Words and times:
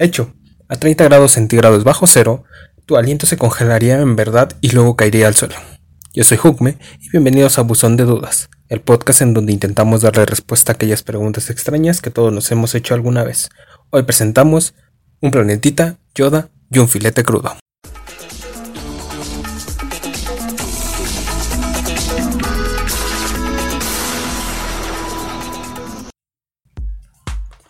Hecho, 0.00 0.34
a 0.68 0.74
30 0.74 1.04
grados 1.04 1.32
centígrados 1.32 1.84
bajo 1.84 2.08
cero, 2.08 2.42
tu 2.84 2.96
aliento 2.96 3.26
se 3.26 3.36
congelaría 3.36 4.00
en 4.00 4.16
verdad 4.16 4.50
y 4.60 4.70
luego 4.70 4.96
caería 4.96 5.28
al 5.28 5.36
suelo. 5.36 5.54
Yo 6.12 6.24
soy 6.24 6.36
Hukme 6.42 6.78
y 7.00 7.10
bienvenidos 7.10 7.60
a 7.60 7.62
Buzón 7.62 7.96
de 7.96 8.02
Dudas, 8.02 8.50
el 8.68 8.80
podcast 8.80 9.22
en 9.22 9.34
donde 9.34 9.52
intentamos 9.52 10.02
darle 10.02 10.26
respuesta 10.26 10.72
a 10.72 10.74
aquellas 10.74 11.04
preguntas 11.04 11.48
extrañas 11.48 12.02
que 12.02 12.10
todos 12.10 12.32
nos 12.32 12.50
hemos 12.50 12.74
hecho 12.74 12.94
alguna 12.94 13.22
vez. 13.22 13.50
Hoy 13.90 14.02
presentamos 14.02 14.74
un 15.20 15.30
planetita, 15.30 15.96
Yoda 16.12 16.48
y 16.72 16.80
un 16.80 16.88
filete 16.88 17.22
crudo. 17.22 17.54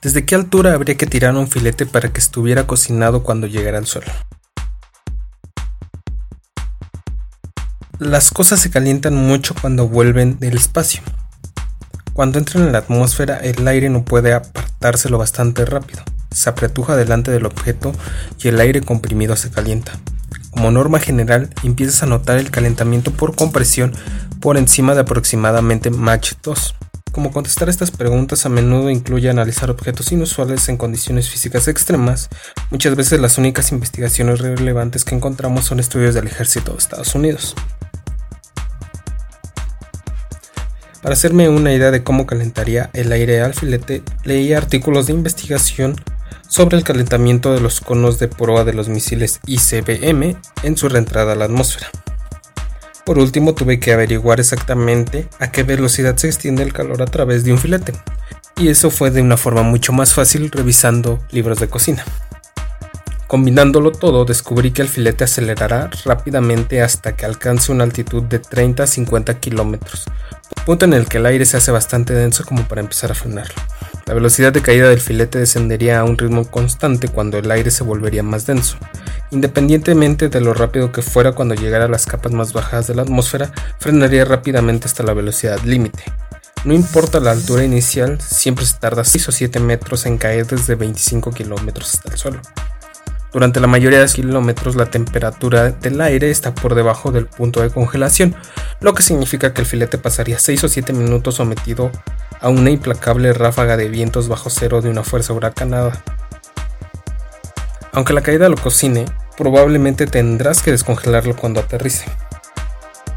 ¿Desde 0.04 0.26
qué 0.26 0.34
altura 0.34 0.74
habría 0.74 0.98
que 0.98 1.06
tirar 1.06 1.34
un 1.34 1.48
filete 1.48 1.86
para 1.86 2.12
que 2.12 2.20
estuviera 2.20 2.66
cocinado 2.66 3.22
cuando 3.22 3.46
llegara 3.46 3.78
al 3.78 3.86
suelo? 3.86 4.12
Las 7.98 8.30
cosas 8.30 8.60
se 8.60 8.70
calientan 8.70 9.14
mucho 9.14 9.54
cuando 9.58 9.88
vuelven 9.88 10.38
del 10.38 10.58
espacio. 10.58 11.00
Cuando 12.12 12.38
entran 12.38 12.64
en 12.64 12.72
la 12.72 12.80
atmósfera 12.80 13.38
el 13.38 13.66
aire 13.66 13.88
no 13.88 14.04
puede 14.04 14.34
apartárselo 14.34 15.16
bastante 15.16 15.64
rápido. 15.64 16.02
Se 16.30 16.50
apretuja 16.50 16.96
delante 16.96 17.30
del 17.30 17.46
objeto 17.46 17.92
y 18.38 18.48
el 18.48 18.60
aire 18.60 18.82
comprimido 18.82 19.36
se 19.36 19.50
calienta. 19.50 19.92
Como 20.50 20.70
norma 20.70 21.00
general, 21.00 21.48
empiezas 21.62 22.02
a 22.02 22.06
notar 22.06 22.36
el 22.36 22.50
calentamiento 22.50 23.10
por 23.10 23.34
compresión 23.34 23.94
por 24.38 24.58
encima 24.58 24.94
de 24.94 25.00
aproximadamente 25.00 25.88
Mach 25.88 26.34
2. 26.42 26.74
Como 27.14 27.30
contestar 27.30 27.68
estas 27.68 27.92
preguntas 27.92 28.44
a 28.44 28.48
menudo 28.48 28.90
incluye 28.90 29.30
analizar 29.30 29.70
objetos 29.70 30.10
inusuales 30.10 30.68
en 30.68 30.76
condiciones 30.76 31.30
físicas 31.30 31.68
extremas, 31.68 32.28
muchas 32.72 32.96
veces 32.96 33.20
las 33.20 33.38
únicas 33.38 33.70
investigaciones 33.70 34.40
relevantes 34.40 35.04
que 35.04 35.14
encontramos 35.14 35.64
son 35.64 35.78
estudios 35.78 36.16
del 36.16 36.26
ejército 36.26 36.72
de 36.72 36.78
Estados 36.78 37.14
Unidos. 37.14 37.54
Para 41.02 41.12
hacerme 41.12 41.48
una 41.48 41.72
idea 41.72 41.92
de 41.92 42.02
cómo 42.02 42.26
calentaría 42.26 42.90
el 42.94 43.12
aire 43.12 43.42
al 43.42 43.54
filete, 43.54 44.02
leí 44.24 44.52
artículos 44.52 45.06
de 45.06 45.12
investigación 45.12 45.94
sobre 46.48 46.78
el 46.78 46.82
calentamiento 46.82 47.54
de 47.54 47.60
los 47.60 47.80
conos 47.80 48.18
de 48.18 48.26
proa 48.26 48.64
de 48.64 48.74
los 48.74 48.88
misiles 48.88 49.38
ICBM 49.46 50.36
en 50.64 50.76
su 50.76 50.88
reentrada 50.88 51.34
a 51.34 51.36
la 51.36 51.44
atmósfera. 51.44 51.90
Por 53.04 53.18
último, 53.18 53.54
tuve 53.54 53.78
que 53.78 53.92
averiguar 53.92 54.40
exactamente 54.40 55.28
a 55.38 55.50
qué 55.50 55.62
velocidad 55.62 56.16
se 56.16 56.26
extiende 56.26 56.62
el 56.62 56.72
calor 56.72 57.02
a 57.02 57.06
través 57.06 57.44
de 57.44 57.52
un 57.52 57.58
filete, 57.58 57.92
y 58.56 58.68
eso 58.68 58.90
fue 58.90 59.10
de 59.10 59.20
una 59.20 59.36
forma 59.36 59.62
mucho 59.62 59.92
más 59.92 60.14
fácil 60.14 60.50
revisando 60.50 61.20
libros 61.30 61.58
de 61.60 61.68
cocina. 61.68 62.04
Combinándolo 63.26 63.90
todo, 63.90 64.24
descubrí 64.24 64.70
que 64.70 64.82
el 64.82 64.88
filete 64.88 65.24
acelerará 65.24 65.90
rápidamente 66.04 66.82
hasta 66.82 67.16
que 67.16 67.26
alcance 67.26 67.72
una 67.72 67.84
altitud 67.84 68.22
de 68.22 68.38
30 68.38 68.84
a 68.84 68.86
50 68.86 69.40
kilómetros, 69.40 70.04
punto 70.64 70.84
en 70.84 70.94
el 70.94 71.06
que 71.06 71.18
el 71.18 71.26
aire 71.26 71.44
se 71.44 71.56
hace 71.56 71.72
bastante 71.72 72.14
denso 72.14 72.44
como 72.44 72.66
para 72.68 72.80
empezar 72.80 73.10
a 73.10 73.14
frenarlo. 73.14 73.54
La 74.06 74.12
velocidad 74.12 74.52
de 74.52 74.60
caída 74.60 74.90
del 74.90 75.00
filete 75.00 75.38
descendería 75.38 76.00
a 76.00 76.04
un 76.04 76.18
ritmo 76.18 76.44
constante 76.50 77.08
cuando 77.08 77.38
el 77.38 77.50
aire 77.50 77.70
se 77.70 77.84
volvería 77.84 78.22
más 78.22 78.44
denso. 78.44 78.76
Independientemente 79.30 80.28
de 80.28 80.40
lo 80.42 80.52
rápido 80.52 80.92
que 80.92 81.00
fuera 81.00 81.32
cuando 81.32 81.54
llegara 81.54 81.86
a 81.86 81.88
las 81.88 82.04
capas 82.04 82.32
más 82.32 82.52
bajas 82.52 82.86
de 82.86 82.94
la 82.94 83.02
atmósfera, 83.02 83.50
frenaría 83.78 84.26
rápidamente 84.26 84.86
hasta 84.86 85.02
la 85.02 85.14
velocidad 85.14 85.58
límite. 85.62 86.04
No 86.64 86.74
importa 86.74 87.18
la 87.18 87.30
altura 87.30 87.64
inicial, 87.64 88.20
siempre 88.20 88.66
se 88.66 88.78
tarda 88.78 89.04
6 89.04 89.28
o 89.28 89.32
7 89.32 89.58
metros 89.60 90.04
en 90.04 90.18
caer 90.18 90.46
desde 90.46 90.74
25 90.74 91.30
kilómetros 91.32 91.94
hasta 91.94 92.10
el 92.10 92.18
suelo. 92.18 92.40
Durante 93.34 93.58
la 93.58 93.66
mayoría 93.66 93.98
de 93.98 94.04
los 94.04 94.14
kilómetros 94.14 94.76
la 94.76 94.86
temperatura 94.86 95.70
del 95.72 96.00
aire 96.00 96.30
está 96.30 96.54
por 96.54 96.76
debajo 96.76 97.10
del 97.10 97.26
punto 97.26 97.62
de 97.62 97.70
congelación, 97.70 98.36
lo 98.80 98.94
que 98.94 99.02
significa 99.02 99.52
que 99.52 99.62
el 99.62 99.66
filete 99.66 99.98
pasaría 99.98 100.38
6 100.38 100.62
o 100.62 100.68
7 100.68 100.92
minutos 100.92 101.34
sometido 101.34 101.90
a 102.40 102.48
una 102.48 102.70
implacable 102.70 103.32
ráfaga 103.32 103.76
de 103.76 103.88
vientos 103.88 104.28
bajo 104.28 104.50
cero 104.50 104.82
de 104.82 104.88
una 104.88 105.02
fuerza 105.02 105.32
huracanada. 105.32 106.00
Aunque 107.90 108.12
la 108.12 108.20
caída 108.20 108.48
lo 108.48 108.56
cocine, 108.56 109.04
probablemente 109.36 110.06
tendrás 110.06 110.62
que 110.62 110.70
descongelarlo 110.70 111.34
cuando 111.34 111.58
aterrice. 111.58 112.04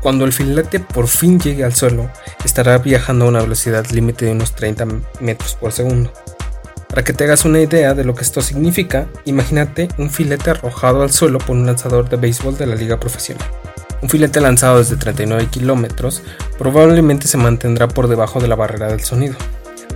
Cuando 0.01 0.25
el 0.25 0.33
filete 0.33 0.79
por 0.79 1.07
fin 1.07 1.39
llegue 1.39 1.63
al 1.63 1.75
suelo, 1.75 2.09
estará 2.43 2.79
viajando 2.79 3.25
a 3.25 3.27
una 3.27 3.41
velocidad 3.41 3.85
límite 3.91 4.25
de 4.25 4.31
unos 4.31 4.55
30 4.55 4.87
metros 5.19 5.53
por 5.53 5.73
segundo. 5.73 6.11
Para 6.89 7.03
que 7.03 7.13
te 7.13 7.25
hagas 7.25 7.45
una 7.45 7.59
idea 7.59 7.93
de 7.93 8.03
lo 8.03 8.15
que 8.15 8.23
esto 8.23 8.41
significa, 8.41 9.07
imagínate 9.25 9.89
un 9.97 10.09
filete 10.09 10.49
arrojado 10.49 11.03
al 11.03 11.11
suelo 11.11 11.39
por 11.39 11.55
un 11.55 11.65
lanzador 11.65 12.09
de 12.09 12.17
béisbol 12.17 12.57
de 12.57 12.65
la 12.65 12.75
liga 12.75 12.99
profesional. 12.99 13.47
Un 14.01 14.09
filete 14.09 14.39
lanzado 14.39 14.77
desde 14.77 14.95
39 14.95 15.47
kilómetros 15.47 16.21
probablemente 16.57 17.27
se 17.27 17.37
mantendrá 17.37 17.87
por 17.87 18.07
debajo 18.07 18.39
de 18.39 18.47
la 18.47 18.55
barrera 18.55 18.87
del 18.87 19.01
sonido. 19.01 19.35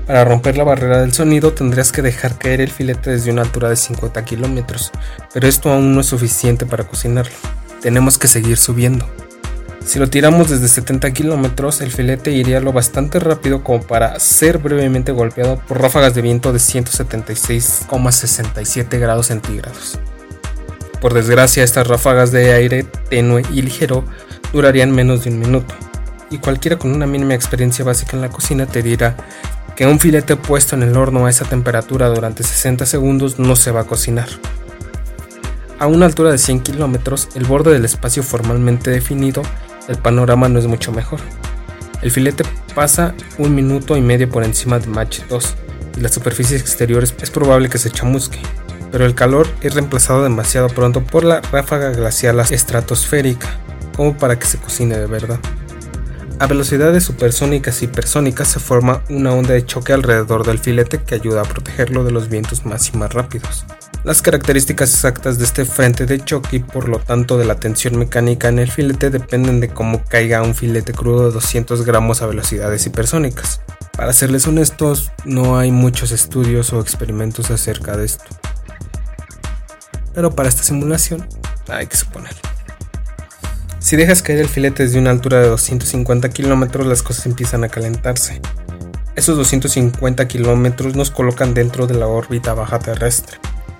Para 0.07 0.25
romper 0.25 0.57
la 0.57 0.63
barrera 0.63 1.00
del 1.00 1.13
sonido 1.13 1.53
tendrías 1.53 1.91
que 1.91 2.01
dejar 2.01 2.38
caer 2.38 2.62
el 2.62 2.72
filete 2.72 3.12
desde 3.12 3.31
una 3.31 3.44
altura 3.44 3.69
de 3.69 3.75
50 3.75 4.25
kilómetros, 4.25 4.91
pero 5.34 5.47
esto 5.47 5.72
aún 5.72 5.94
no 5.94 6.01
es 6.01 6.07
suficiente 6.07 6.66
para 6.66 6.84
cocinarlo. 6.84 7.34
Tenemos 7.81 8.18
que 8.18 8.28
seguir 8.28 8.57
subiendo. 8.57 9.07
Si 9.86 10.00
lo 10.00 10.08
tiramos 10.08 10.50
desde 10.50 10.68
70 10.68 11.12
kilómetros, 11.12 11.81
el 11.81 11.92
filete 11.92 12.31
iría 12.31 12.59
lo 12.62 12.72
bastante 12.72 13.19
rápido 13.19 13.64
como 13.64 13.81
para 13.81 14.19
ser 14.19 14.59
brevemente 14.59 15.12
golpeado 15.12 15.59
por 15.68 15.81
ráfagas 15.81 16.14
de 16.14 16.22
viento 16.22 16.53
de 16.53 16.59
176,67 16.59 19.00
grados 19.00 19.25
centígrados. 19.28 20.00
Por 21.02 21.14
desgracia, 21.16 21.64
estas 21.64 21.88
ráfagas 21.88 22.31
de 22.31 22.53
aire 22.53 22.86
tenue 23.09 23.42
y 23.52 23.64
ligero 23.64 24.06
durarían 24.53 24.92
menos 24.92 25.24
de 25.24 25.31
un 25.31 25.40
minuto, 25.40 25.74
y 26.30 26.38
cualquiera 26.38 26.78
con 26.78 26.94
una 26.94 27.08
mínima 27.08 27.34
experiencia 27.34 27.84
básica 27.84 28.16
en 28.16 28.22
la 28.22 28.30
cocina 28.30 28.68
te 28.68 28.84
dirá 28.84 29.18
que 29.75 29.88
un 29.88 30.00
filete 30.00 30.36
puesto 30.36 30.75
en 30.75 30.84
el 30.84 30.96
horno 30.96 31.25
a 31.25 31.31
esa 31.31 31.46
temperatura 31.46 32.09
durante 32.09 32.44
60 32.44 32.86
segundos 32.86 33.40
no 33.40 33.56
se 33.56 33.72
va 33.72 33.81
a 33.81 33.86
cocinar. 33.86 34.28
A 35.80 35.88
una 35.88 36.06
altura 36.06 36.30
de 36.30 36.38
100 36.38 36.59
kilómetros, 36.59 37.30
el 37.34 37.46
borde 37.46 37.74
del 37.74 37.86
espacio 37.86 38.22
formalmente 38.22 38.92
definido 38.92 39.42
el 39.88 39.97
panorama 39.97 40.50
no 40.50 40.59
es 40.59 40.68
mucho 40.68 40.92
mejor. 40.92 41.19
El 42.02 42.12
filete 42.12 42.44
pasa 42.74 43.14
un 43.38 43.53
minuto 43.53 43.97
y 43.97 44.02
medio 44.02 44.30
por 44.30 44.44
encima 44.44 44.80
de 44.80 44.88
Mach 44.88 45.19
2 45.28 45.56
y 45.97 46.02
la 46.02 46.09
superficie 46.09 46.58
exterior 46.58 47.03
es 47.03 47.30
probable 47.30 47.69
que 47.69 47.78
se 47.78 47.92
chamusque, 47.92 48.40
pero 48.92 49.06
el 49.06 49.16
calor 49.16 49.47
es 49.62 49.75
reemplazado 49.75 50.24
demasiado 50.24 50.68
pronto 50.69 51.03
por 51.03 51.24
la 51.24 51.42
ráfaga 51.42 51.92
glacial 51.92 52.40
estratosférica 52.40 53.50
como 53.96 54.18
para 54.18 54.40
que 54.40 54.46
se 54.46 54.58
cocine 54.58 54.97
de 54.97 55.06
verdad. 55.06 55.40
A 56.41 56.47
velocidades 56.47 57.03
supersónicas 57.03 57.84
y 57.84 57.85
hipersónicas 57.85 58.47
se 58.47 58.59
forma 58.59 59.03
una 59.12 59.31
onda 59.31 59.53
de 59.53 59.63
choque 59.63 59.94
alrededor 59.94 60.44
del 60.44 60.57
filete 60.57 61.03
que 61.03 61.13
ayuda 61.13 61.41
a 61.41 61.46
protegerlo 61.46 62.03
de 62.03 62.09
los 62.09 62.29
vientos 62.29 62.66
más 62.66 62.90
y 62.91 62.97
más 62.97 63.13
rápidos. 63.13 63.63
Las 64.03 64.24
características 64.24 64.91
exactas 64.91 65.38
de 65.38 65.44
este 65.44 65.66
frente 65.66 66.07
de 66.07 66.19
choque 66.25 66.56
y 66.56 66.59
por 66.62 66.90
lo 66.90 66.97
tanto 66.97 67.38
de 67.38 67.46
la 67.46 67.59
tensión 67.59 67.96
mecánica 67.96 68.47
en 68.47 68.57
el 68.57 68.72
filete 68.72 69.12
dependen 69.12 69.59
de 69.59 69.69
cómo 69.69 70.03
caiga 70.03 70.41
un 70.41 70.56
filete 70.56 70.94
crudo 70.94 71.28
de 71.28 71.34
200 71.34 71.85
gramos 71.85 72.24
a 72.24 72.25
velocidades 72.25 72.88
hipersónicas. 72.88 73.62
Para 73.96 74.12
serles 74.12 74.47
honestos, 74.47 75.12
no 75.25 75.59
hay 75.59 75.69
muchos 75.69 76.12
estudios 76.12 76.74
o 76.74 76.81
experimentos 76.81 77.51
acerca 77.51 77.96
de 77.96 78.06
esto. 78.06 78.25
Pero 80.16 80.34
para 80.34 80.50
esta 80.50 80.63
simulación 80.63 81.24
hay 81.68 81.85
que 81.85 81.97
suponer. 81.97 82.50
Si 83.81 83.96
dejas 83.96 84.22
caer 84.22 84.38
el 84.38 84.47
filete 84.47 84.84
desde 84.84 85.00
una 85.00 85.09
altura 85.09 85.42
de 85.42 85.47
250 85.47 86.30
kilómetros, 86.30 86.86
las 86.86 87.02
cosas 87.02 87.25
empiezan 87.25 87.64
a 87.64 87.69
calentarse. 87.69 88.40
Esos 89.16 89.36
250 89.38 90.28
kilómetros 90.28 90.96
nos 90.96 91.09
colocan 91.09 91.56
dentro 91.56 91.88
de 91.88 91.96
la 91.96 92.06
órbita 92.06 92.53
baja 92.53 92.78
terrestre. 92.78 93.40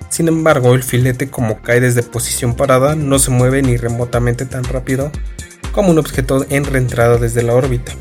Sin 0.10 0.28
embargo, 0.28 0.74
el 0.74 0.82
filete 0.82 1.30
como 1.30 1.62
cae 1.62 1.80
desde 1.80 2.02
posición 2.02 2.56
parada 2.56 2.96
no 2.96 3.20
se 3.20 3.30
mueve 3.30 3.62
ni 3.62 3.78
remotamente 3.78 4.46
tan 4.48 4.64
rápido 4.64 5.12
como 5.72 5.92
un 5.92 6.00
objeto 6.00 6.48
en 6.50 6.66
reentrada 6.66 7.18
desde 7.18 7.44
la 7.44 7.54
órbita. 7.54 7.94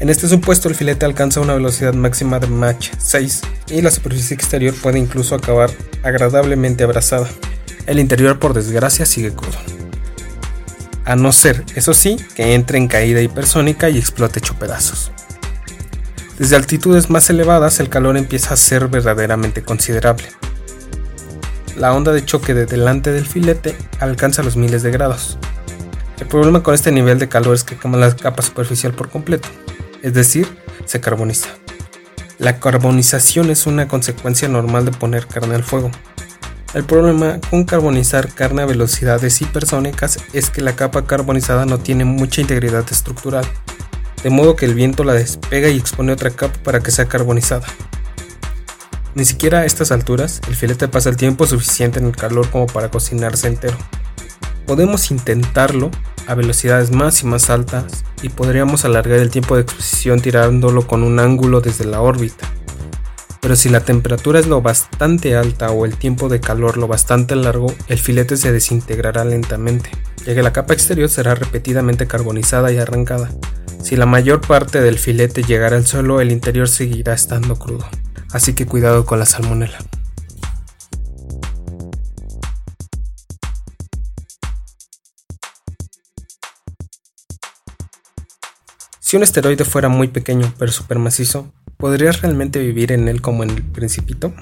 En 0.00 0.08
este 0.08 0.28
supuesto 0.28 0.70
el 0.70 0.74
filete 0.74 1.04
alcanza 1.04 1.42
una 1.42 1.54
velocidad 1.54 1.92
máxima 1.92 2.38
de 2.38 2.46
Mach 2.46 2.88
6 2.98 3.42
y 3.68 3.82
la 3.82 3.90
superficie 3.90 4.34
exterior 4.34 4.74
puede 4.74 4.98
incluso 4.98 5.34
acabar 5.34 5.70
agradablemente 6.02 6.84
abrazada. 6.84 7.28
El 7.86 7.98
interior 7.98 8.38
por 8.38 8.54
desgracia 8.54 9.04
sigue 9.04 9.34
crudo. 9.34 9.79
A 11.10 11.16
no 11.16 11.32
ser, 11.32 11.64
eso 11.74 11.92
sí, 11.92 12.16
que 12.34 12.54
entre 12.54 12.78
en 12.78 12.88
caída 12.88 13.20
hipersónica 13.20 13.90
y 13.90 13.98
explote 13.98 14.38
hecho 14.38 14.54
pedazos. 14.54 15.10
Desde 16.38 16.56
altitudes 16.56 17.10
más 17.10 17.28
elevadas 17.28 17.80
el 17.80 17.88
calor 17.88 18.16
empieza 18.16 18.54
a 18.54 18.56
ser 18.56 18.88
verdaderamente 18.88 19.62
considerable 19.62 20.28
la 21.80 21.94
onda 21.94 22.12
de 22.12 22.24
choque 22.24 22.52
de 22.52 22.66
delante 22.66 23.10
del 23.10 23.26
filete 23.26 23.74
alcanza 24.00 24.42
los 24.42 24.54
miles 24.54 24.82
de 24.82 24.90
grados. 24.90 25.38
El 26.18 26.26
problema 26.26 26.62
con 26.62 26.74
este 26.74 26.92
nivel 26.92 27.18
de 27.18 27.28
calor 27.28 27.54
es 27.54 27.64
que 27.64 27.76
quema 27.76 27.96
la 27.96 28.14
capa 28.14 28.42
superficial 28.42 28.92
por 28.92 29.08
completo, 29.08 29.48
es 30.02 30.12
decir, 30.12 30.46
se 30.84 31.00
carboniza. 31.00 31.48
La 32.38 32.60
carbonización 32.60 33.50
es 33.50 33.66
una 33.66 33.88
consecuencia 33.88 34.46
normal 34.46 34.84
de 34.84 34.92
poner 34.92 35.26
carne 35.26 35.54
al 35.54 35.64
fuego. 35.64 35.90
El 36.72 36.84
problema 36.84 37.40
con 37.50 37.64
carbonizar 37.64 38.32
carne 38.32 38.62
a 38.62 38.66
velocidades 38.66 39.42
hipersónicas 39.42 40.18
es 40.32 40.50
que 40.50 40.62
la 40.62 40.76
capa 40.76 41.04
carbonizada 41.04 41.66
no 41.66 41.78
tiene 41.78 42.04
mucha 42.04 42.42
integridad 42.42 42.84
estructural, 42.92 43.44
de 44.22 44.30
modo 44.30 44.54
que 44.54 44.66
el 44.66 44.74
viento 44.74 45.02
la 45.02 45.14
despega 45.14 45.68
y 45.68 45.76
expone 45.76 46.12
otra 46.12 46.30
capa 46.30 46.56
para 46.62 46.78
que 46.78 46.92
sea 46.92 47.06
carbonizada. 47.06 47.66
Ni 49.16 49.24
siquiera 49.24 49.58
a 49.58 49.64
estas 49.64 49.90
alturas 49.90 50.40
el 50.46 50.54
filete 50.54 50.86
pasa 50.86 51.08
el 51.08 51.16
tiempo 51.16 51.44
suficiente 51.44 51.98
en 51.98 52.06
el 52.06 52.14
calor 52.14 52.48
como 52.50 52.66
para 52.66 52.88
cocinarse 52.88 53.48
entero. 53.48 53.76
Podemos 54.64 55.10
intentarlo 55.10 55.90
a 56.28 56.36
velocidades 56.36 56.92
más 56.92 57.20
y 57.24 57.26
más 57.26 57.50
altas 57.50 58.04
y 58.22 58.28
podríamos 58.28 58.84
alargar 58.84 59.18
el 59.18 59.30
tiempo 59.30 59.56
de 59.56 59.62
exposición 59.62 60.20
tirándolo 60.20 60.86
con 60.86 61.02
un 61.02 61.18
ángulo 61.18 61.60
desde 61.60 61.84
la 61.84 62.00
órbita. 62.00 62.48
Pero 63.40 63.56
si 63.56 63.68
la 63.68 63.80
temperatura 63.80 64.38
es 64.38 64.46
lo 64.46 64.60
bastante 64.60 65.34
alta 65.36 65.70
o 65.70 65.86
el 65.86 65.96
tiempo 65.96 66.28
de 66.28 66.40
calor 66.40 66.76
lo 66.76 66.86
bastante 66.86 67.34
largo, 67.36 67.74
el 67.88 67.98
filete 67.98 68.36
se 68.36 68.52
desintegrará 68.52 69.24
lentamente, 69.24 69.90
ya 70.26 70.34
que 70.34 70.42
la 70.42 70.52
capa 70.52 70.74
exterior 70.74 71.08
será 71.08 71.34
repetidamente 71.34 72.06
carbonizada 72.06 72.70
y 72.70 72.78
arrancada. 72.78 73.30
Si 73.82 73.96
la 73.96 74.06
mayor 74.06 74.42
parte 74.42 74.82
del 74.82 74.98
filete 74.98 75.42
llegara 75.42 75.76
al 75.76 75.86
suelo, 75.86 76.20
el 76.20 76.32
interior 76.32 76.68
seguirá 76.68 77.14
estando 77.14 77.56
crudo. 77.56 77.88
Así 78.30 78.52
que 78.52 78.66
cuidado 78.66 79.06
con 79.06 79.18
la 79.18 79.26
salmonela. 79.26 79.78
Si 89.10 89.16
un 89.16 89.24
asteroide 89.24 89.64
fuera 89.64 89.88
muy 89.88 90.06
pequeño 90.06 90.54
pero 90.56 90.70
supermacizo, 90.70 91.52
¿podrías 91.80 92.20
realmente 92.20 92.58
vivir 92.58 92.92
en 92.92 93.08
él 93.08 93.22
como 93.22 93.42
en 93.42 93.50
el 93.50 93.62
Principito? 93.62 94.32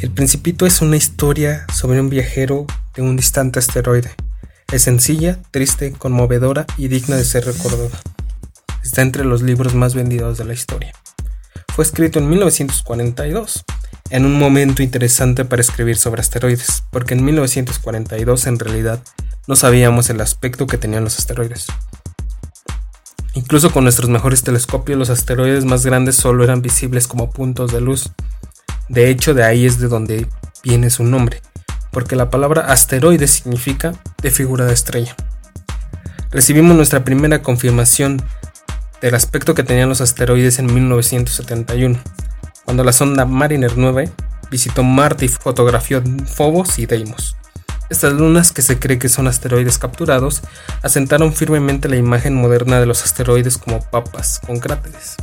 El 0.00 0.10
Principito 0.10 0.64
es 0.64 0.80
una 0.80 0.96
historia 0.96 1.66
sobre 1.72 2.00
un 2.00 2.08
viajero 2.08 2.66
de 2.94 3.02
un 3.02 3.16
distante 3.16 3.58
asteroide. 3.58 4.10
Es 4.72 4.82
sencilla, 4.82 5.38
triste, 5.50 5.92
conmovedora 5.92 6.64
y 6.78 6.88
digna 6.88 7.16
de 7.16 7.24
ser 7.24 7.44
recordada. 7.44 8.00
Está 8.82 9.02
entre 9.02 9.24
los 9.24 9.42
libros 9.42 9.74
más 9.74 9.94
vendidos 9.94 10.38
de 10.38 10.46
la 10.46 10.54
historia. 10.54 10.92
Fue 11.74 11.84
escrito 11.84 12.18
en 12.18 12.30
1942, 12.30 13.64
en 14.08 14.24
un 14.24 14.38
momento 14.38 14.82
interesante 14.82 15.44
para 15.44 15.60
escribir 15.60 15.98
sobre 15.98 16.22
asteroides, 16.22 16.82
porque 16.90 17.14
en 17.14 17.24
1942 17.24 18.46
en 18.46 18.58
realidad 18.58 19.02
no 19.46 19.54
sabíamos 19.54 20.08
el 20.08 20.20
aspecto 20.22 20.66
que 20.66 20.78
tenían 20.78 21.04
los 21.04 21.18
asteroides. 21.18 21.66
Incluso 23.34 23.70
con 23.70 23.84
nuestros 23.84 24.10
mejores 24.10 24.42
telescopios, 24.42 24.98
los 24.98 25.10
asteroides 25.10 25.64
más 25.64 25.86
grandes 25.86 26.16
solo 26.16 26.42
eran 26.42 26.62
visibles 26.62 27.06
como 27.06 27.30
puntos 27.30 27.72
de 27.72 27.80
luz. 27.80 28.10
De 28.88 29.08
hecho, 29.08 29.34
de 29.34 29.44
ahí 29.44 29.66
es 29.66 29.78
de 29.78 29.86
donde 29.86 30.26
viene 30.64 30.90
su 30.90 31.04
nombre, 31.04 31.40
porque 31.92 32.16
la 32.16 32.28
palabra 32.28 32.62
asteroide 32.62 33.28
significa 33.28 33.92
de 34.20 34.30
figura 34.30 34.66
de 34.66 34.72
estrella. 34.72 35.14
Recibimos 36.30 36.76
nuestra 36.76 37.04
primera 37.04 37.42
confirmación 37.42 38.22
del 39.00 39.14
aspecto 39.14 39.54
que 39.54 39.62
tenían 39.62 39.88
los 39.88 40.00
asteroides 40.00 40.58
en 40.58 40.72
1971, 40.72 41.98
cuando 42.64 42.84
la 42.84 42.92
sonda 42.92 43.24
Mariner 43.24 43.72
9 43.76 44.10
visitó 44.50 44.82
Marte 44.82 45.24
y 45.24 45.28
fotografió 45.28 46.02
Phobos 46.26 46.78
y 46.78 46.86
Deimos. 46.86 47.36
Estas 47.90 48.12
lunas, 48.12 48.52
que 48.52 48.62
se 48.62 48.78
cree 48.78 49.00
que 49.00 49.08
son 49.08 49.26
asteroides 49.26 49.76
capturados, 49.78 50.42
asentaron 50.80 51.34
firmemente 51.34 51.88
la 51.88 51.96
imagen 51.96 52.36
moderna 52.36 52.78
de 52.78 52.86
los 52.86 53.02
asteroides 53.02 53.58
como 53.58 53.80
papas 53.80 54.40
con 54.46 54.60
cráteres. 54.60 55.16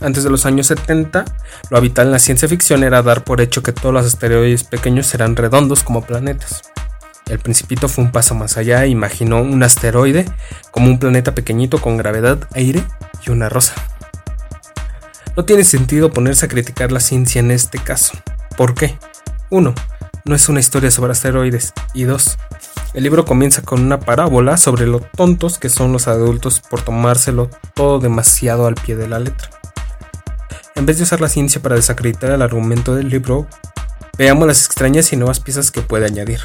Antes 0.00 0.22
de 0.22 0.30
los 0.30 0.46
años 0.46 0.68
70, 0.68 1.24
lo 1.70 1.76
habitual 1.76 2.06
en 2.06 2.12
la 2.12 2.20
ciencia 2.20 2.48
ficción 2.48 2.84
era 2.84 3.02
dar 3.02 3.24
por 3.24 3.40
hecho 3.40 3.64
que 3.64 3.72
todos 3.72 3.92
los 3.92 4.06
asteroides 4.06 4.62
pequeños 4.62 5.08
serán 5.08 5.34
redondos 5.34 5.82
como 5.82 6.02
planetas. 6.02 6.62
El 7.26 7.40
Principito 7.40 7.88
fue 7.88 8.04
un 8.04 8.12
paso 8.12 8.36
más 8.36 8.56
allá 8.56 8.84
e 8.84 8.88
imaginó 8.88 9.42
un 9.42 9.60
asteroide 9.64 10.24
como 10.70 10.86
un 10.86 11.00
planeta 11.00 11.34
pequeñito 11.34 11.80
con 11.80 11.96
gravedad, 11.96 12.38
aire 12.54 12.84
y 13.26 13.30
una 13.30 13.48
rosa. 13.48 13.74
No 15.36 15.44
tiene 15.44 15.64
sentido 15.64 16.12
ponerse 16.12 16.46
a 16.46 16.48
criticar 16.48 16.92
la 16.92 17.00
ciencia 17.00 17.40
en 17.40 17.50
este 17.50 17.80
caso. 17.80 18.12
¿Por 18.56 18.74
qué? 18.74 18.96
1 19.50 19.74
no 20.24 20.34
es 20.34 20.48
una 20.48 20.60
historia 20.60 20.90
sobre 20.90 21.12
asteroides. 21.12 21.72
Y 21.94 22.04
dos, 22.04 22.38
el 22.94 23.02
libro 23.02 23.24
comienza 23.24 23.62
con 23.62 23.82
una 23.82 24.00
parábola 24.00 24.56
sobre 24.56 24.86
lo 24.86 25.00
tontos 25.00 25.58
que 25.58 25.68
son 25.68 25.92
los 25.92 26.08
adultos 26.08 26.60
por 26.60 26.82
tomárselo 26.82 27.50
todo 27.74 27.98
demasiado 27.98 28.66
al 28.66 28.74
pie 28.74 28.96
de 28.96 29.08
la 29.08 29.18
letra. 29.18 29.50
En 30.74 30.86
vez 30.86 30.98
de 30.98 31.02
usar 31.02 31.20
la 31.20 31.28
ciencia 31.28 31.60
para 31.60 31.76
desacreditar 31.76 32.30
el 32.30 32.42
argumento 32.42 32.94
del 32.94 33.08
libro, 33.08 33.46
veamos 34.16 34.46
las 34.46 34.64
extrañas 34.64 35.12
y 35.12 35.16
nuevas 35.16 35.40
piezas 35.40 35.70
que 35.70 35.82
puede 35.82 36.06
añadir. 36.06 36.40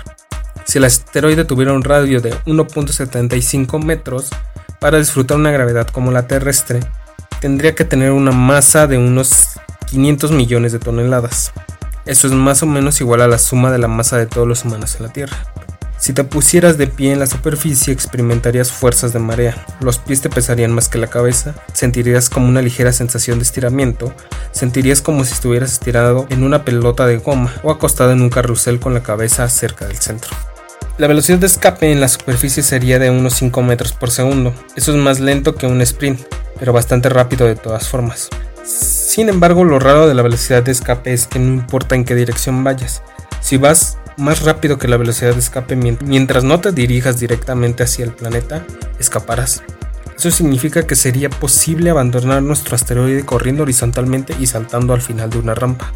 Si 0.65 0.77
el 0.77 0.85
asteroide 0.85 1.45
tuviera 1.45 1.73
un 1.73 1.83
radio 1.83 2.21
de 2.21 2.33
1.75 2.45 3.83
metros, 3.83 4.29
para 4.79 4.97
disfrutar 4.97 5.37
una 5.37 5.51
gravedad 5.51 5.87
como 5.87 6.11
la 6.11 6.27
terrestre, 6.27 6.81
tendría 7.39 7.73
que 7.73 7.85
tener 7.85 8.11
una 8.11 8.31
masa 8.31 8.85
de 8.85 8.97
unos 8.97 9.49
500 9.85 10.31
millones 10.31 10.73
de 10.73 10.79
toneladas. 10.79 11.53
Eso 12.05 12.27
es 12.27 12.33
más 12.33 12.61
o 12.63 12.65
menos 12.65 13.00
igual 13.00 13.21
a 13.21 13.27
la 13.27 13.38
suma 13.38 13.71
de 13.71 13.77
la 13.77 13.88
masa 13.88 14.17
de 14.17 14.25
todos 14.25 14.47
los 14.47 14.65
humanos 14.65 14.95
en 14.97 15.03
la 15.03 15.13
Tierra. 15.13 15.38
Si 15.97 16.11
te 16.11 16.25
pusieras 16.25 16.77
de 16.77 16.88
pie 16.88 17.13
en 17.13 17.19
la 17.19 17.27
superficie 17.27 17.94
experimentarías 17.94 18.73
fuerzas 18.73 19.13
de 19.13 19.19
marea, 19.19 19.65
los 19.79 20.00
pies 20.00 20.19
te 20.19 20.29
pesarían 20.29 20.73
más 20.73 20.89
que 20.89 20.97
la 20.97 21.07
cabeza, 21.07 21.55
sentirías 21.71 22.29
como 22.29 22.50
una 22.50 22.61
ligera 22.61 22.91
sensación 22.91 23.39
de 23.39 23.44
estiramiento, 23.44 24.13
sentirías 24.51 25.01
como 25.01 25.23
si 25.23 25.31
estuvieras 25.31 25.71
estirado 25.71 26.27
en 26.29 26.44
una 26.44 26.65
pelota 26.65 27.07
de 27.07 27.19
goma 27.19 27.53
o 27.63 27.71
acostado 27.71 28.11
en 28.11 28.21
un 28.21 28.29
carrusel 28.29 28.81
con 28.81 28.94
la 28.94 29.01
cabeza 29.01 29.47
cerca 29.47 29.88
del 29.88 29.97
centro. 29.97 30.35
La 30.97 31.07
velocidad 31.07 31.38
de 31.38 31.47
escape 31.47 31.89
en 31.94 32.01
la 32.01 32.09
superficie 32.09 32.63
sería 32.63 32.99
de 32.99 33.09
unos 33.09 33.35
5 33.35 33.61
metros 33.61 33.94
por 33.94 34.11
segundo, 34.11 34.53
eso 34.75 34.91
es 34.91 34.97
más 34.97 35.21
lento 35.21 35.56
que 35.56 35.67
un 35.67 35.81
sprint, 35.81 36.19
pero 36.59 36.73
bastante 36.73 37.07
rápido 37.07 37.47
de 37.47 37.56
todas 37.56 37.88
formas. 37.88 38.27
Sin 38.63 39.30
embargo, 39.30 39.65
lo 39.65 39.77
raro 39.77 40.07
de 40.07 40.13
la 40.13 40.21
velocidad 40.21 40.63
de 40.63 40.71
escape 40.71 41.13
es 41.13 41.27
que 41.27 41.38
no 41.38 41.54
importa 41.54 41.95
en 41.95 42.06
qué 42.06 42.15
dirección 42.15 42.63
vayas. 42.63 43.04
Si 43.42 43.57
vas 43.57 43.98
más 44.18 44.44
rápido 44.44 44.77
que 44.77 44.88
la 44.88 44.98
velocidad 44.98 45.33
de 45.33 45.39
escape 45.39 45.75
mientras 45.75 46.44
no 46.44 46.60
te 46.62 46.71
dirijas 46.71 47.19
directamente 47.19 47.83
hacia 47.83 48.06
el 48.06 48.13
planeta, 48.13 48.65
escaparás. 49.00 49.63
Eso 50.18 50.31
significa 50.31 50.83
que 50.88 50.95
sería 50.95 51.30
posible 51.30 51.89
abandonar 51.89 52.42
nuestro 52.42 52.75
asteroide 52.75 53.25
corriendo 53.25 53.63
horizontalmente 53.63 54.36
y 54.39 54.45
saltando 54.45 54.94
al 54.94 55.01
final 55.01 55.30
de 55.30 55.39
una 55.39 55.56
rampa. 55.56 55.92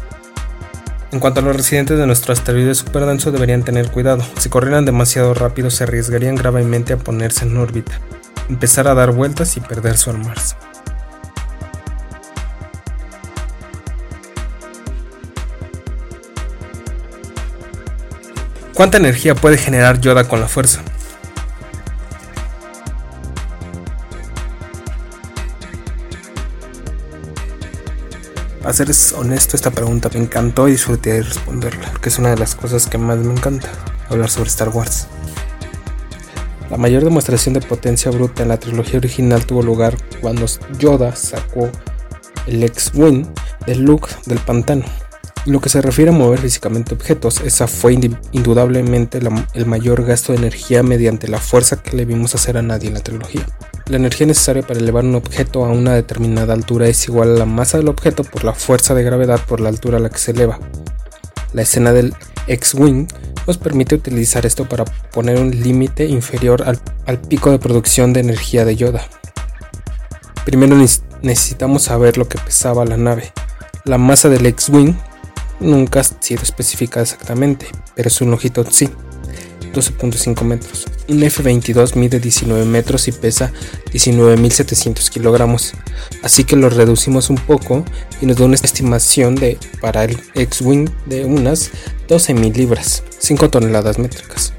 En 1.10 1.20
cuanto 1.20 1.40
a 1.40 1.42
los 1.42 1.56
residentes 1.56 1.96
de 1.96 2.06
nuestro 2.06 2.34
asteroide 2.34 2.74
superdenso 2.74 3.32
deberían 3.32 3.62
tener 3.62 3.90
cuidado. 3.90 4.22
Si 4.38 4.50
corrieran 4.50 4.84
demasiado 4.84 5.32
rápido 5.32 5.70
se 5.70 5.84
arriesgarían 5.84 6.34
gravemente 6.34 6.92
a 6.92 6.98
ponerse 6.98 7.46
en 7.46 7.56
órbita, 7.56 7.98
empezar 8.50 8.88
a 8.88 8.94
dar 8.94 9.12
vueltas 9.12 9.56
y 9.56 9.60
perder 9.60 9.96
su 9.96 10.10
almuerzo. 10.10 10.56
¿Cuánta 18.78 18.98
energía 18.98 19.34
puede 19.34 19.58
generar 19.58 20.00
Yoda 20.00 20.28
con 20.28 20.38
la 20.38 20.46
fuerza? 20.46 20.82
A 28.62 28.72
ser 28.72 28.86
honesto, 29.16 29.56
esta 29.56 29.72
pregunta 29.72 30.08
me 30.14 30.20
encantó 30.20 30.68
y 30.68 30.70
disfruté 30.70 31.14
de 31.14 31.22
responderla, 31.24 31.90
porque 31.90 32.08
es 32.08 32.20
una 32.20 32.30
de 32.30 32.36
las 32.36 32.54
cosas 32.54 32.86
que 32.86 32.98
más 32.98 33.18
me 33.18 33.32
encanta, 33.32 33.68
hablar 34.10 34.30
sobre 34.30 34.48
Star 34.48 34.68
Wars. 34.68 35.08
La 36.70 36.76
mayor 36.76 37.02
demostración 37.02 37.54
de 37.54 37.60
potencia 37.62 38.12
bruta 38.12 38.44
en 38.44 38.50
la 38.50 38.60
trilogía 38.60 39.00
original 39.00 39.44
tuvo 39.44 39.62
lugar 39.62 39.96
cuando 40.20 40.46
Yoda 40.78 41.16
sacó 41.16 41.68
el 42.46 42.62
X-Wing 42.62 43.26
del 43.66 43.80
Luke 43.80 44.08
del 44.26 44.38
pantano 44.38 44.84
lo 45.46 45.60
que 45.60 45.68
se 45.68 45.80
refiere 45.80 46.10
a 46.10 46.14
mover 46.14 46.40
físicamente 46.40 46.94
objetos, 46.94 47.40
esa 47.40 47.66
fue 47.66 47.98
indudablemente 48.32 49.18
el 49.54 49.66
mayor 49.66 50.04
gasto 50.04 50.32
de 50.32 50.38
energía 50.38 50.82
mediante 50.82 51.28
la 51.28 51.38
fuerza 51.38 51.82
que 51.82 51.96
le 51.96 52.04
vimos 52.04 52.34
hacer 52.34 52.56
a 52.56 52.62
nadie 52.62 52.88
en 52.88 52.94
la 52.94 53.00
trilogía. 53.00 53.46
La 53.86 53.96
energía 53.96 54.26
necesaria 54.26 54.62
para 54.62 54.80
elevar 54.80 55.04
un 55.04 55.14
objeto 55.14 55.64
a 55.64 55.68
una 55.68 55.94
determinada 55.94 56.52
altura 56.52 56.88
es 56.88 57.08
igual 57.08 57.34
a 57.34 57.38
la 57.38 57.46
masa 57.46 57.78
del 57.78 57.88
objeto 57.88 58.22
por 58.22 58.44
la 58.44 58.52
fuerza 58.52 58.94
de 58.94 59.02
gravedad 59.02 59.40
por 59.46 59.60
la 59.60 59.70
altura 59.70 59.96
a 59.96 60.00
la 60.00 60.10
que 60.10 60.18
se 60.18 60.32
eleva. 60.32 60.58
La 61.54 61.62
escena 61.62 61.92
del 61.92 62.14
X-Wing 62.46 63.08
nos 63.46 63.56
permite 63.56 63.94
utilizar 63.94 64.44
esto 64.44 64.68
para 64.68 64.84
poner 64.84 65.38
un 65.38 65.50
límite 65.50 66.04
inferior 66.04 66.64
al, 66.66 66.78
al 67.06 67.18
pico 67.18 67.50
de 67.50 67.58
producción 67.58 68.12
de 68.12 68.20
energía 68.20 68.66
de 68.66 68.76
Yoda. 68.76 69.08
Primero 70.44 70.76
necesitamos 71.22 71.84
saber 71.84 72.18
lo 72.18 72.28
que 72.28 72.38
pesaba 72.38 72.84
la 72.84 72.98
nave. 72.98 73.32
La 73.84 73.96
masa 73.96 74.28
del 74.28 74.44
X-Wing 74.44 74.94
nunca 75.60 76.00
ha 76.00 76.04
sido 76.04 76.42
especificada 76.42 77.02
exactamente, 77.02 77.66
pero 77.94 78.10
su 78.10 78.26
longitud 78.26 78.66
sí. 78.70 78.88
12.5 79.72 80.42
metros. 80.44 80.86
Un 81.08 81.22
F-22 81.22 81.94
mide 81.94 82.20
19 82.20 82.64
metros 82.64 83.08
y 83.08 83.12
pesa 83.12 83.52
19.700 83.92 85.08
kilogramos, 85.10 85.74
así 86.22 86.44
que 86.44 86.56
lo 86.56 86.68
reducimos 86.68 87.30
un 87.30 87.36
poco 87.36 87.84
y 88.20 88.26
nos 88.26 88.36
da 88.36 88.46
una 88.46 88.54
estimación 88.54 89.34
de 89.34 89.58
para 89.80 90.04
el 90.04 90.18
X-Wing 90.34 90.88
de 91.06 91.24
unas 91.24 91.70
12.000 92.08 92.54
libras, 92.54 93.02
5 93.18 93.50
toneladas 93.50 93.98
métricas. 93.98 94.52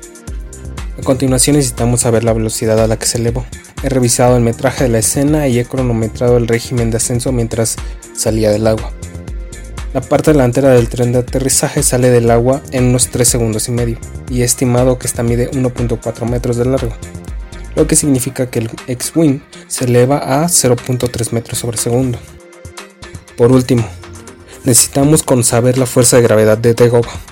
A 0.98 1.02
continuación 1.02 1.56
necesitamos 1.56 2.02
saber 2.02 2.24
la 2.24 2.34
velocidad 2.34 2.80
a 2.80 2.88
la 2.88 2.98
que 2.98 3.06
se 3.06 3.20
elevó. 3.20 3.46
He 3.84 3.90
revisado 3.90 4.36
el 4.36 4.44
metraje 4.44 4.84
de 4.84 4.90
la 4.90 5.00
escena 5.00 5.48
y 5.48 5.58
he 5.58 5.66
cronometrado 5.66 6.38
el 6.38 6.48
régimen 6.48 6.92
de 6.92 6.98
ascenso 6.98 7.32
mientras 7.32 7.78
salía 8.14 8.52
del 8.52 8.68
agua. 8.68 8.92
La 9.92 10.02
parte 10.02 10.32
delantera 10.32 10.70
del 10.70 10.88
tren 10.88 11.12
de 11.12 11.20
aterrizaje 11.20 11.82
sale 11.82 12.12
del 12.12 12.30
agua 12.30 12.62
en 12.72 12.86
unos 12.86 13.08
3 13.08 13.28
segundos 13.28 13.68
y 13.70 13.72
medio 13.72 13.98
y 14.30 14.44
estimado 14.44 15.00
que 15.00 15.08
esta 15.08 15.24
mide 15.24 15.50
1.4 15.50 16.30
metros 16.30 16.58
de 16.58 16.66
largo, 16.66 16.94
lo 17.76 17.88
que 17.88 17.96
significa 17.96 18.52
que 18.52 18.60
el 18.60 18.70
X-Wing 18.86 19.42
se 19.68 19.86
eleva 19.86 20.44
a 20.44 20.46
0.3 20.46 21.32
metros 21.32 21.58
sobre 21.58 21.78
segundo. 21.78 22.20
Por 23.36 23.52
último, 23.52 23.88
necesitamos 24.64 25.24
con 25.24 25.44
saber 25.44 25.80
la 25.80 25.88
fuerza 25.88 26.18
de 26.18 26.24
gravedad 26.24 26.60
de 26.60 26.76
Dagobah. 26.76 27.29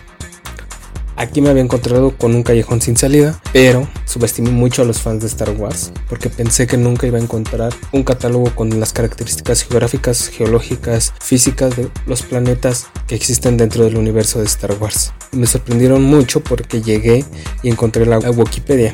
Aquí 1.19 1.41
me 1.41 1.49
había 1.49 1.63
encontrado 1.63 2.15
con 2.15 2.35
un 2.35 2.43
callejón 2.43 2.79
sin 2.79 2.95
salida, 2.95 3.41
pero 3.51 3.87
subestimé 4.05 4.51
mucho 4.51 4.83
a 4.83 4.85
los 4.85 5.01
fans 5.01 5.21
de 5.21 5.27
Star 5.27 5.49
Wars 5.49 5.91
porque 6.07 6.29
pensé 6.29 6.67
que 6.67 6.77
nunca 6.77 7.07
iba 7.07 7.17
a 7.17 7.21
encontrar 7.21 7.73
un 7.91 8.03
catálogo 8.03 8.53
con 8.53 8.79
las 8.79 8.93
características 8.93 9.63
geográficas, 9.63 10.27
geológicas, 10.27 11.15
físicas 11.19 11.75
de 11.75 11.89
los 12.05 12.21
planetas 12.21 12.85
que 13.07 13.15
existen 13.15 13.57
dentro 13.57 13.83
del 13.83 13.97
universo 13.97 14.37
de 14.37 14.45
Star 14.45 14.77
Wars. 14.79 15.11
me 15.31 15.47
sorprendieron 15.47 16.03
mucho 16.03 16.41
porque 16.41 16.83
llegué 16.83 17.25
y 17.63 17.69
encontré 17.69 18.05
la 18.05 18.19
Wikipedia, 18.19 18.93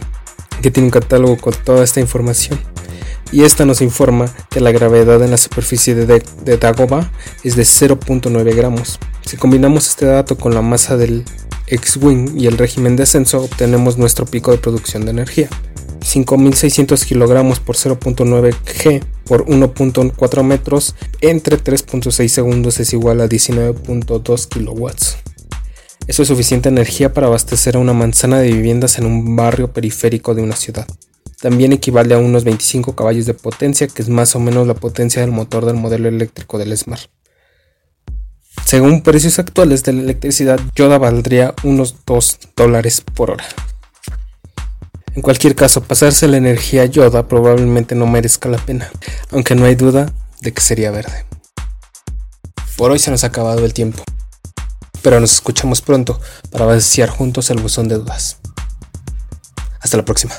que 0.62 0.72
tiene 0.72 0.88
un 0.88 0.92
catálogo 0.92 1.36
con 1.36 1.53
toda 1.53 1.84
esta 1.84 2.00
información. 2.00 2.58
Y 3.34 3.44
esta 3.44 3.65
nos 3.65 3.82
informa 3.82 4.34
que 4.50 4.62
la 4.62 4.72
gravedad 4.72 5.22
en 5.24 5.32
la 5.32 5.38
superficie 5.38 5.94
de, 5.94 6.24
de 6.46 6.58
Dagobah 6.58 7.12
es 7.44 7.58
de 7.58 7.63
0.9 7.63 8.56
gramos. 8.56 8.98
Si 9.25 9.36
combinamos 9.36 9.89
este 9.89 10.06
dato 10.06 10.38
con 10.38 10.53
la 10.53 10.62
masa 10.62 10.96
del 10.98 11.25
X-Wing 11.74 12.39
y 12.39 12.48
el 12.48 12.58
régimen 12.58 12.96
de 12.96 13.03
ascenso 13.03 13.44
obtenemos 13.44 13.98
nuestro 13.98 14.25
pico 14.25 14.51
de 14.51 14.58
producción 14.58 15.06
de 15.06 15.12
energía. 15.12 15.50
5.600 16.01 17.06
kilogramos 17.06 17.60
por 17.60 17.75
0.9 17.75 18.53
G 18.65 19.03
por 19.25 19.46
1.4 19.46 20.44
metros 20.44 20.96
entre 21.22 21.58
3.6 21.58 22.27
segundos 22.27 22.80
es 22.80 22.94
igual 22.94 23.22
a 23.22 23.27
19.2 23.27 24.48
kilowatts. 24.48 25.18
Eso 26.06 26.22
es 26.22 26.27
suficiente 26.27 26.70
energía 26.70 27.13
para 27.13 27.27
abastecer 27.27 27.77
a 27.77 27.80
una 27.80 27.94
manzana 27.94 28.39
de 28.39 28.51
viviendas 28.51 29.00
en 29.00 29.06
un 29.06 29.36
barrio 29.36 29.72
periférico 29.72 30.36
de 30.36 30.44
una 30.44 30.56
ciudad. 30.56 30.86
También 31.42 31.72
equivale 31.72 32.13
a 32.13 32.18
unos 32.18 32.44
25 32.44 32.96
caballos 32.96 33.25
de 33.25 33.34
potencia, 33.34 33.88
que 33.88 34.01
es 34.01 34.10
más 34.10 34.36
o 34.36 34.39
menos 34.39 34.68
la 34.68 34.75
potencia 34.75 35.22
del 35.22 35.32
motor 35.32 35.65
del 35.65 35.75
modelo 35.75 36.10
eléctrico 36.10 36.58
del 36.58 36.77
Smart. 36.77 37.10
Según 38.65 39.01
precios 39.01 39.39
actuales 39.39 39.83
de 39.83 39.93
la 39.93 40.01
electricidad, 40.01 40.60
Yoda 40.75 40.98
valdría 40.98 41.53
unos 41.63 41.95
2 42.05 42.39
dólares 42.55 43.01
por 43.01 43.31
hora. 43.31 43.45
En 45.15 45.22
cualquier 45.22 45.55
caso, 45.55 45.83
pasarse 45.83 46.27
la 46.27 46.38
energía 46.38 46.86
Yoda 46.86 47.27
probablemente 47.27 47.93
no 47.93 48.07
merezca 48.07 48.50
la 48.50 48.57
pena, 48.57 48.89
aunque 49.31 49.53
no 49.53 49.65
hay 49.65 49.75
duda 49.75 50.12
de 50.41 50.53
que 50.53 50.62
sería 50.62 50.89
verde. 50.89 51.25
Por 52.77 52.89
hoy 52.89 53.00
se 53.00 53.12
nos 53.12 53.24
ha 53.24 53.27
acabado 53.27 53.63
el 53.63 53.74
tiempo, 53.74 54.03
pero 55.03 55.19
nos 55.19 55.33
escuchamos 55.33 55.81
pronto 55.81 56.19
para 56.50 56.65
vaciar 56.65 57.10
juntos 57.10 57.51
el 57.51 57.60
buzón 57.60 57.88
de 57.88 57.95
dudas. 57.95 58.38
Hasta 59.79 59.98
la 59.98 60.05
próxima. 60.05 60.33